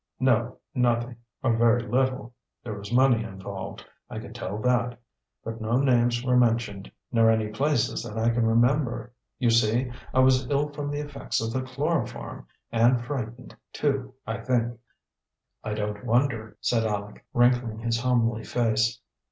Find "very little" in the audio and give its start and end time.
1.55-2.33